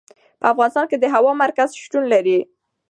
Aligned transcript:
په 0.39 0.45
افغانستان 0.53 0.85
کې 0.89 0.97
د 0.99 1.05
هېواد 1.13 1.35
مرکز 1.43 1.69
شتون 1.83 2.03
لري. 2.13 2.37